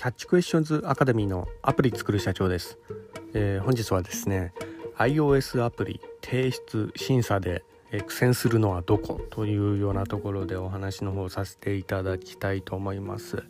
[0.00, 2.78] キャッチクエスチョンズアカデミーのアプリ作る社長です、
[3.34, 4.54] えー、本日はですね
[4.96, 7.62] iOS アプリ提出審査で
[8.06, 13.44] 苦戦するのはどこというようなところでお話の方させていただきたいと思います、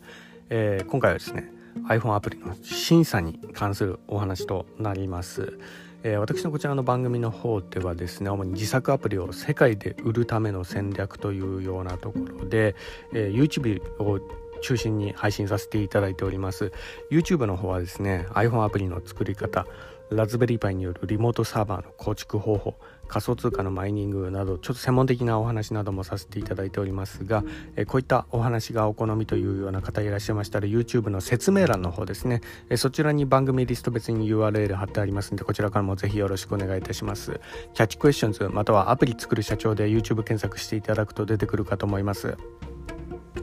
[0.49, 1.49] えー、今回はですね
[1.87, 5.57] iPhone アプリの審査に関するお話となります、
[6.03, 12.75] えー、私のこちらの番組の方ではですね主に自作アプリを世界で売るための戦略というようなところで、
[13.13, 14.19] えー、YouTube を
[14.61, 16.71] 中心に配信させていただいております。
[17.09, 19.65] YouTube の方はですね iPhone アプリの作り方
[20.11, 22.75] ラズベリーパイによるリモートサーバーの構築方法
[23.07, 27.43] 仮想通貨のマイニングなどちょっと専門的なお話などもさせていただいておりますが
[27.77, 32.41] えこういったお話がお好みというような方いらっしゃいましたら YouTube の説明欄の方ですね。
[32.69, 37.39] えそちらに番組リスト別に URL 貼ってありますのでこちらからもぜひよろしくお願いいたします。
[37.73, 42.35] キャッチクエスチョンズまたはアプリ作る社長で YouTube 検索していただくと出てくるかと思います。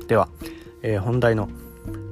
[0.07, 0.29] では。
[0.83, 1.49] えー、本題の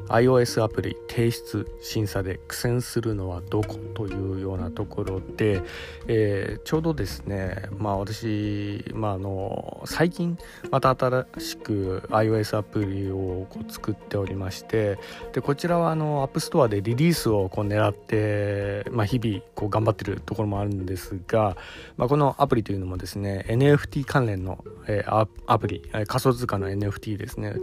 [0.08, 5.62] iOS アプリ提出審査で苦戦するのはどこというようなところで、
[6.06, 10.38] えー、ちょうどですねまあ私、まあ、の最近
[10.70, 14.98] また新しく iOS アプリをこう作っておりまして
[15.32, 21.56] でこちらはあの App Store でリリースをこう狙って、まあ、日々こう頑張ってるところもあるんですが、
[21.96, 27.54] まあ、このアプリというのもですね NFT 関連の、えー、アプリ仮想通貨の NFT ですね、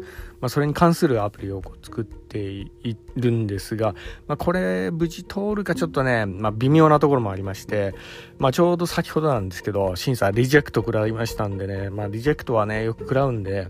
[0.42, 3.94] まあ、それに関するアプリをこう作ってているんですが、
[4.28, 7.94] まあ、これ無事通るかちょっとね、まあ、微妙なところもありまして、
[8.40, 13.70] まあ、ちょうど先ほどなんですけど審査リジェクト食らいましたんでね、まあ、リジェクトはねよく食らうんで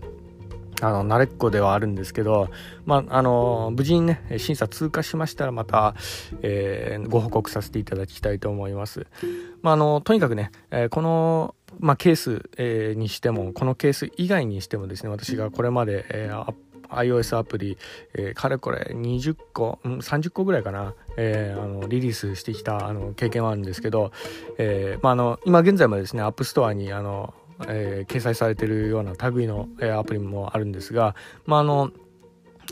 [0.80, 2.48] あの慣れっこではあるんですけど、
[2.84, 5.94] まあ、あの無事にね審査通過しましたらまた、
[6.42, 9.06] えー、ご報告させていただきたいと思います。
[9.62, 16.54] まあ、あのとにかくね、えー、このまあ、ケース、えー、にしてもこのケース以外にしてもですね私がこれまで、えー、
[16.96, 17.78] iOS アプリ、
[18.14, 24.12] えー、かれこれ20個、うん、30個ぐらいかな、えー、あのリリースしてきたあの経験はあるんですけど、
[24.58, 27.34] えーまあ、あの今現在もですね App Store にあの、
[27.68, 31.14] えー、掲載されてるような類の、えー、アプリもあるんですが、
[31.46, 31.90] まあ、あの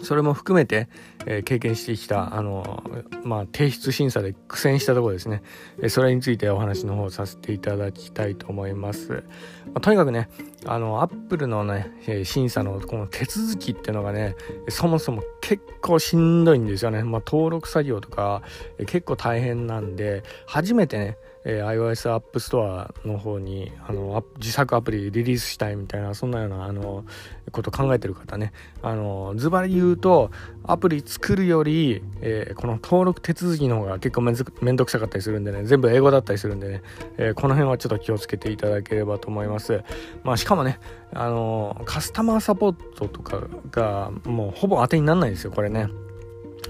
[0.02, 0.88] それも含めて、
[1.26, 2.82] えー、経験してきた、あの、
[3.24, 5.42] まあ、提出審査で苦戦したところですね、
[5.78, 9.24] えー、それについてお話の方させていただきたいと思います。
[9.66, 10.28] まあ、とにかくね、
[10.64, 14.36] あの、 Apple のね、え審査のこの手続きっていうのがね、
[14.68, 17.02] そもそも結構しんどいんですよね。
[17.02, 18.42] まあ、登録作業とか、
[18.78, 27.04] え、結構大変なんで、初めてね、えー、iOS App Store の方にあの自作アプリリリースしたいみたいなそんなようなあの
[27.50, 28.52] こと考えてる方ね。
[28.82, 30.30] あのズバリ言うと
[30.64, 36.82] アプリ作るより、えー、この登録手続きの方が結構めんどくさかったりするんでね全部英語だったりするんでね、
[37.18, 39.82] えー、この辺はちょっと気をつけていただければと思います。
[40.22, 40.78] まあしかもね
[41.12, 45.88] あのカスタマーサポートとかがもうほぼ当てにならないですよこれね。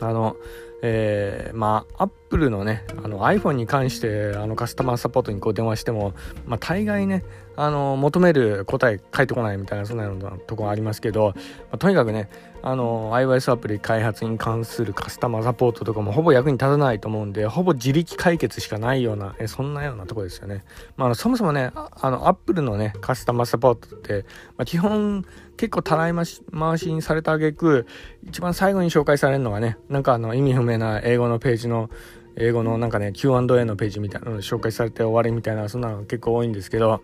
[0.02, 0.36] あの
[0.84, 6.12] えー、まあ、アップルのね、あの iPhone に関して、あのカスタマーサポートにこう電話しても、
[6.44, 7.24] まあ、大概ね、
[7.56, 11.42] あの、求める答え返ってこないみたいな、そんなようなとこありますけど、ま
[11.72, 12.28] あ、とにかくね、
[12.62, 20.64] あの、iOS アプリ開発に関するカスタマーサポートとかもほぼ役に立たないと思うんで、ほぼ自力解決しかないような、えそんなようなとこですよね。
[20.96, 24.24] まあ、そもそもね、あの、アップルのね、カスタマーサポートって、
[24.56, 25.24] まあ、基本、
[25.56, 27.86] 結構たらい回しにされた挙句
[28.26, 31.88] 一番最後に紹介されるのがねなんかあの意味不明な英語のページの
[32.36, 37.02] 英語のなんかね Q&A のページみたいなの紹介されて終わりみたいなそんなの結構多いんですけど、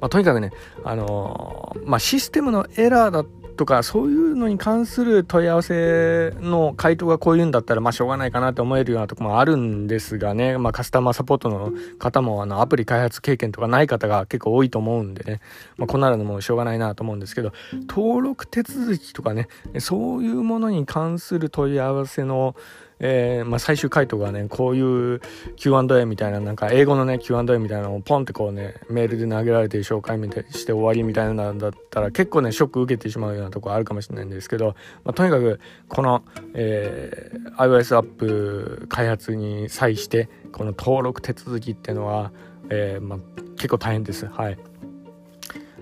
[0.00, 0.52] まあ、とにかくね
[0.84, 3.24] あのー、まあ、システムのエラーだ
[3.58, 15.40] とかそういうのに関する問い合わせの回答がこういうんだったらまあしょうがないかなと思えるようなとこもあるんですがね、まあ、カスタマーサポートの方もあのアプリ開発経験とかない方が結構多いと思うんでね、
[15.76, 17.52] まあ、こんなのもしょうがないなと思うんですけど
[17.88, 19.48] 登録手続きとかね
[19.80, 22.54] そういうものに関する問い合わせの
[23.00, 25.20] えー、まあ、最終回答がねこういう
[25.56, 34.74] Q&A みたいななんか英語のね Q&A みたいなのをポンってこうねメールで投げられて紹介みたいして終わりみたいなんだったら結構ねショック受けてしまうようなとこあるかもしれないんですけど、
[35.04, 36.24] まあ、とにかくこの、
[36.54, 42.32] えー、iOS アップ開発に際してこの登録手続きっていうのは、
[42.70, 43.18] えー、まあ、
[43.56, 44.26] 結構大変です。
[44.26, 44.58] はい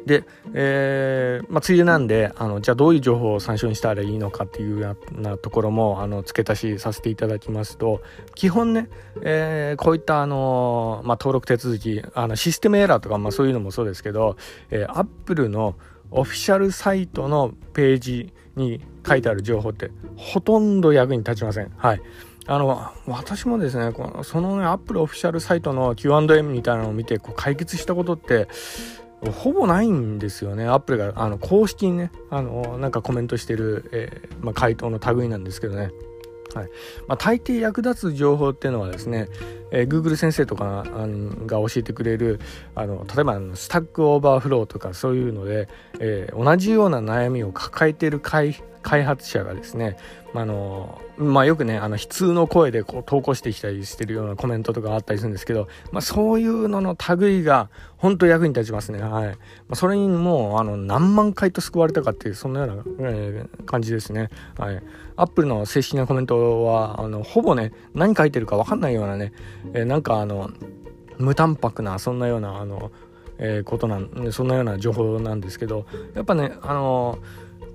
[0.06, 0.24] で、
[0.54, 8.00] えーまあ、ついでなんであのじゃあどういう情報を参照にしたらいいのかっていうようなところもあの付け足しさせていただきますと
[8.36, 8.88] 基本ね、
[9.22, 14.36] えー、こういったあの、まあ、登録手続きあのシステムエラーとか、まあ、そういうのもそうですけど、
[14.70, 15.74] えー、Apple の
[16.12, 21.72] オフィシャルサイトのページに書いてある情報ってほとんど役に立ちません。
[21.76, 22.02] はい。
[22.48, 28.46] あの、私もですね、このそのね、Apple オフィシャルサイトの Q&A みたいなのを見て、こう解決したことって、
[29.32, 30.66] ほぼないんですよね。
[30.66, 35.90] Apple があの公式にね、あのなんかコメントしてる、えー、まあ、回答の類なんですけどね。
[36.54, 36.68] はい
[37.06, 39.28] まあ、大抵役立つ情報っていうのはですね、
[39.70, 40.84] えー、Google 先生とか
[41.46, 42.40] が教えてくれる
[42.74, 45.68] あの例えば Stack Overflow とかそういうので、
[46.00, 48.54] えー、同じような悩みを抱えている開
[48.86, 49.96] 開発者がですね、
[50.32, 59.02] まあのまあ、よくねあの悲痛の声でこう投稿してきたりしてるようなコメントとかあったりするんですけど、まあ、そういうのの類が本当役に立ちますね。
[59.02, 59.34] はい、ま
[59.70, 64.30] あ、それにもうあの何万回と救われたかっていうそんなような、えー、感じですね。
[64.56, 64.80] はい。
[65.16, 69.32] アップルの正式なコメントはあのほぼね何書いてるか分かんないようなね、
[69.74, 70.50] えー、なんかあの
[71.18, 72.92] 無淡白なそんなようなあの、
[73.38, 77.18] えー、ことなんそんなような情報なんですけどやっぱねあの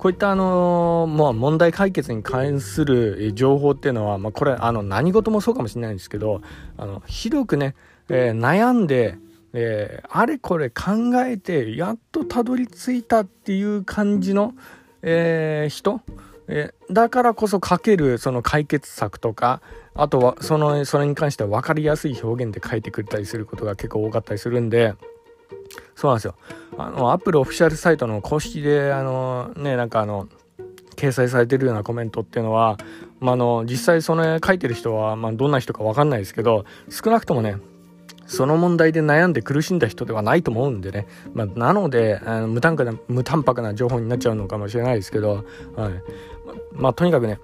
[0.01, 6.41] こういったあのまあ、問題解決に関する情報っていうのは、まあ、これあの何事もそうかもしれないんですけど
[6.75, 7.75] あの広くね、
[8.09, 9.19] えー、悩んで、
[9.53, 14.55] えー、あれこれ考えてやっとたどり着いたっていう感じの、
[15.03, 16.01] えー、人、
[16.47, 19.61] えだからこそ書けるその解決策とか
[19.93, 24.95] あとはそのそれに関しては分かりやすい表現で書いてくれたりすることが結構多かったりするんで
[26.01, 26.33] そうなんですよ。
[26.79, 30.27] あの、アップルオフィシャルサイトの公式で、あの、ね、なんかあの、
[30.95, 32.77] 掲載されてるようなコメントっていうのは、
[33.19, 37.57] まあ、あの、実際その書いてる人は、まあ、どんな人かわかんないですけど、少なくともね、
[38.25, 41.05] その問題で悩んで苦しんだ人ではないと思うんでね。
[41.35, 45.45] まあ、なので、あの無淡な、無淡白な情報になっちゃうのかもしれないですけど、
[45.75, 45.93] はい。
[46.71, 47.37] まあ、とにかくね、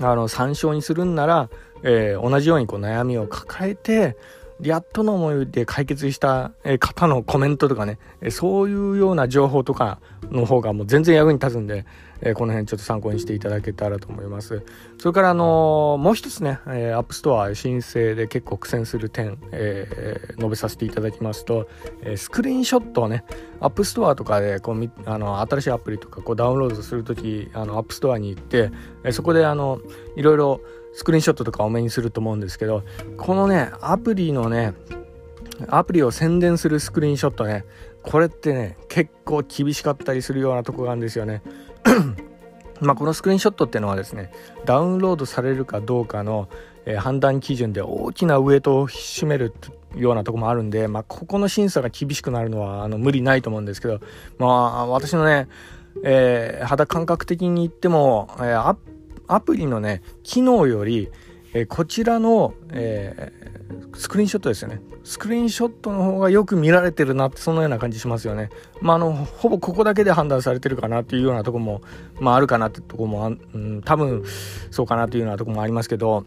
[0.00, 1.50] あの、参照にするんなら、
[1.82, 4.16] えー、同じようにこう悩みを抱えて、
[4.60, 7.98] やっとの思いで解決した方のコメントとかね、
[8.30, 10.00] そういうような情報とか
[10.30, 11.84] の方がもう全然役に立つんで、
[12.34, 14.62] この辺ちょっと参考にしていただけたらと思います。
[14.98, 21.68] それからあのもう一つね、 App Store 申請で結構苦戦する点、え、述べさせていただきますと、
[22.16, 23.24] スクリーンショットをね、
[23.60, 28.70] App Store とかでこうあの新しいアプリとかこうダウンロードするとき、あの App Store に行って、
[29.10, 29.80] そこであの
[30.14, 30.60] いろいろ
[30.94, 32.82] スクリーンショットとかお目にすると思うんですけど
[33.16, 34.74] このねアプリのね
[35.68, 37.64] アプリを宣伝するスクリーンショットね
[38.02, 41.42] これってね結構厳しかったりするようなとこがあるんですよね。
[42.80, 44.32] まあこのスクリーンショットっていうのはですね
[44.64, 46.48] ダウンロードされるかどうかの、
[46.84, 49.54] えー、判断基準で大きなウエイトを占める
[49.94, 54.00] ようなとこもあるんで、まあ、ここの審査が厳しくなるのはあの無理ないと思うんですけど、
[54.38, 55.48] まあ、私のね、
[56.02, 58.76] えー、肌感覚的に言っても、えー、アッ
[59.26, 61.10] アプリのね、機能より、
[61.54, 64.80] えこちらの、えー、スクリーンショットですよね。
[65.04, 68.48] スクリーンショットの方がよく見られてるなって、そのような感じしますよね。
[68.80, 71.82] まあ、の、ほぼここだけで判断されてるかなっていうようなとこも、
[72.20, 74.24] まあ、あるかなってとこも、うん、多分、
[74.70, 76.24] そうかなというようなとこもありますけど、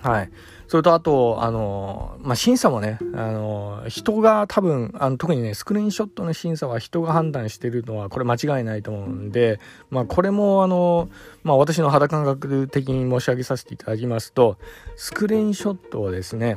[0.00, 0.30] はい。
[0.72, 9.60] それとあと、あの、まあ、審査もね、あの、人が多分、あの特にね、スクリーンショットの審査は人が判断してるのは、これ間違いないと思うんで、
[9.90, 11.10] まあ、これも、あの、
[11.42, 14.56] まあ、私の肌感覚的に申し上げさせていただきますと、
[14.96, 16.56] スクリーンショットをですね、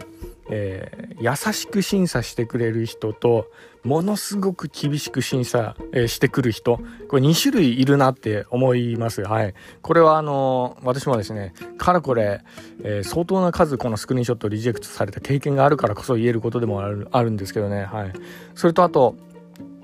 [0.49, 3.49] えー、優しく審査してくれる人と、
[3.83, 9.21] ものすごく厳しく審査、え、してくる人、これ2種類いるなって思います。
[9.21, 9.53] はい。
[9.81, 12.41] これはあの、私もですね、かれこれ、
[12.83, 17.85] えー、相当な数このスクリーンショットリジェクトされた経験があるからこそ言えることでもあるあるんですけどね。
[17.85, 18.13] はい。
[18.55, 19.15] それとあと、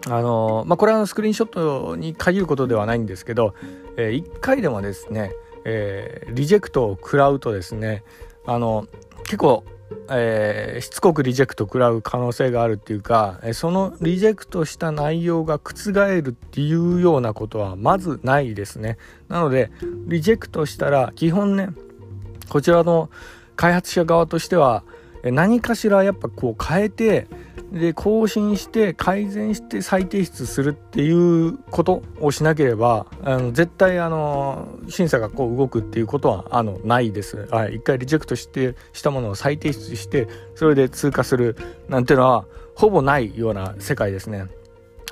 [0.07, 3.53] あのまあ、これはスクリーンショットに限ることではないんですけど、
[3.97, 5.31] えー、1回でもですね、
[5.63, 8.03] えー、リジェクトを食らうとですね、
[8.45, 8.87] あの、
[9.23, 9.63] 結構
[10.09, 18.97] えー、しつこくリジェクト食らう可能性があるっていうか、えそのリジェクトした内容が覆るっていうようなことはまずないですね。
[19.27, 19.71] なので、
[20.07, 21.69] リジェクトしたら基本ね、
[22.49, 23.09] こちらの
[23.55, 24.83] 開発者側としては
[25.23, 27.27] 何かしらやっぱこう変えて、
[27.71, 37.47] で更新して改善して再提出するっていうことをしなければあの絶対あの審査がこう動くっていうことはあのないです。
[37.49, 41.55] はい、一回リジェクトしてしたものを再提出してそれで通過する
[41.87, 44.47] なんていうのはほぼないような世界ですね。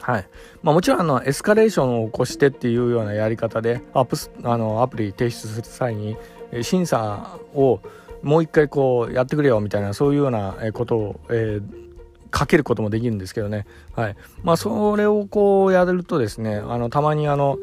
[0.01, 0.27] はい
[0.63, 6.17] まあ、もちろんあのエスカレーションを起こしてっていうようなやり方でアプあのアプリ提出する際に
[6.61, 7.79] 審査を
[8.21, 11.89] もう一回こうやってくれよみたいなそういうようなことを、えー
[12.31, 13.65] かけることもできるんですけどね。
[13.93, 14.15] はい。
[14.43, 17.57] まあ、それをこうやるとですね、あの、たまにあの、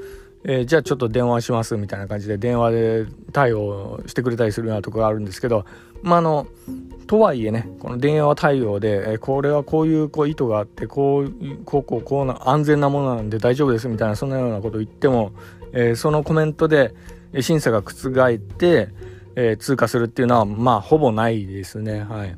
[0.45, 5.65] えー、じゃあちょっと電話しますみたいな感じで電話で対応してくれたりするようなところがあるんですけど、
[6.03, 6.47] まあ、あの、
[7.07, 11.33] とはいえね、この電話対応で、えー、これはこういうこう意図があって、こう、
[11.65, 15.33] こう、こう、こうな、安全なものなんで大丈夫ですみたいな、そんなようなことを言っても、
[15.73, 16.95] えー、そのコメントで
[17.41, 18.89] 審査が覆って、
[19.37, 22.01] えー、通過するっていうのは、まあ、ほぼないですね。
[22.03, 22.37] はい。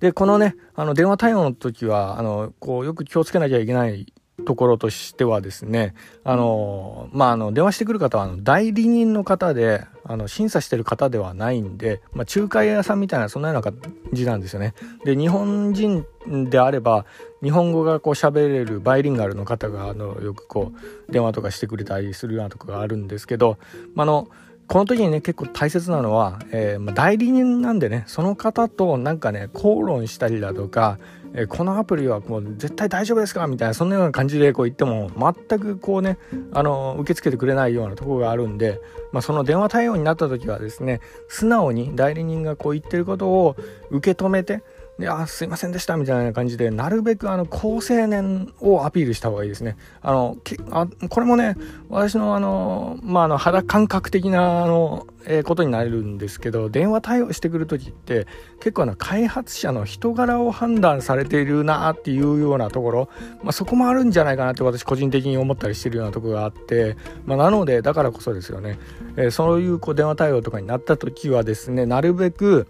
[0.00, 4.12] で、このね、あの、電話対応の時は、あの、こう、よく気をつけなきゃいけない
[4.44, 13.76] ところとしてはですね、あの、まあ、あの、電話してくる方は、あの、代理人の方で、あの、審査してる方ではないんで、まあ、仲介屋さんみたいな、そんなような感
[14.12, 14.74] じなんですよね。
[15.04, 16.04] で、日本人
[16.48, 17.04] であれば、
[17.42, 20.72] 日本語がこう喋れるバイリンガルの方が、あの、よくこ
[21.08, 23.58] う、電話とかしてくれたりするようなとこがあるんですけど、
[23.94, 24.28] まあ、あの、
[24.68, 30.98] この時にね結構大切なのは、えー、まあ、代理人なんでねその方となんかね口論したりだとか、
[31.32, 33.46] えー、このアプリはもう絶対大丈夫ですか？
[33.46, 36.18] みたいなそんなような感じでこう言っても全くこうね
[36.52, 38.78] あの受け付けてくれないようなところがあるんで、
[39.10, 43.56] まあ、その電話対応になった時はですね素直に代理人がこう言ってることを
[43.90, 44.62] 受け止めて
[44.98, 49.76] で、あ、すいませんでした、みたいな感じで、なるべくあの、高青年をアピールした方がいいですね。
[50.02, 50.36] あの、
[50.72, 51.56] あこれもね、
[51.88, 58.26] 私のあの、まあ、あの、肌感覚的な、あの、えー、ことになるんですけど、電話対応してくるときって、
[58.58, 63.08] 結構あの、開発者の人柄を判断されているなっていうようなところ、
[63.44, 68.80] まあ、そこもあるんじゃないかなって私個人的に思ったりしてるようなところがあって、まあ、なので、だからこそですよね、
[69.16, 72.66] えー、そういうこう電話対応とかになった時はですね、なるべく、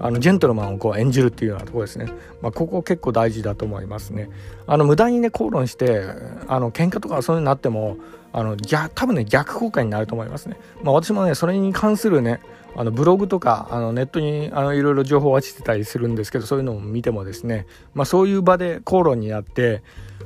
[0.00, 2.06] あのジェントルマンをこう演じるっていうようなとこですね、
[2.40, 4.30] まあ、ここ結構大事だと思いますね。
[4.66, 6.04] あの無駄にね口論して
[6.46, 7.96] あの喧嘩とかそういうのになっても
[8.32, 12.40] あの逆多分ね逆効果になると思いますね、まあ、私もねそれに関するね
[12.76, 19.82] あのブログとかあのネットにあのいろいろ情報を落ちてたりするんですけどそういうのを見てもですね、まあ、そういう場で口論になって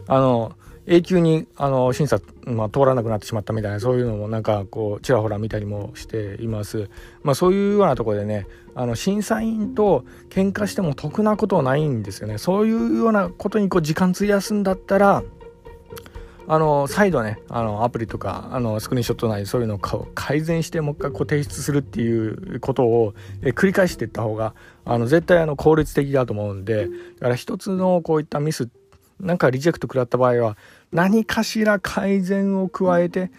[0.06, 0.52] あの
[0.86, 6.90] 永久にあの審査、まあ、通らなくなってしまったみたいなそういうのもなんかこうちらほら見たりもしています、
[7.22, 12.38] まあ、そういうようなところでねあの審査員と喧嘩しても得なことはないんですよね。
[12.38, 15.22] そういうようなことにこう時間費やすんだったら
[16.48, 28.81] あの再度ねあのアプリとかあのスクリーンショットなりそういうのを改善してもう一回こう提出するっていうことをえ繰り返していった方があの絶対あの効率的だと思うんでだから一つのこういったミスって
[29.22, 30.58] なんかリジェクト食らった場合は
[30.90, 33.30] 何かしら改善を加えて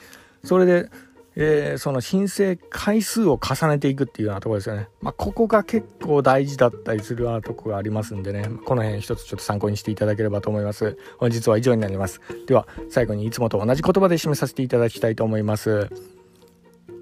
[0.43, 0.89] それで、
[1.35, 4.89] えー、その申請回数を重ねていくっていうようなところですよね。
[5.01, 10.97] まあ、ここが結構大事だったりするようなとこがありますんでね、この辺一つちょっと参考にしていただければと思います。
[11.17, 12.19] 本日は以上になります。
[12.45, 15.89] では、最後にいつもと同じ言葉で締めさせていただきたいと思います。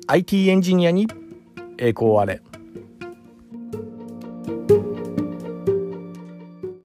[0.07, 1.07] IT エンジニアに
[1.77, 2.41] 栄光あれ。